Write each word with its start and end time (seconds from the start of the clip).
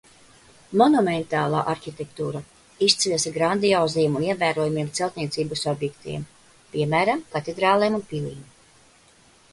Monumentālā 0.81 1.59
arhitektūra 1.73 2.41
izceļas 2.87 3.27
ar 3.31 3.35
grandioziem 3.37 4.17
un 4.21 4.25
ievērojamiem 4.31 4.91
celtniecības 5.01 5.65
objektiem, 5.75 6.27
piemēram, 6.75 7.23
katedrālēm 7.37 8.01
un 8.03 8.07
pilīm. 8.15 8.45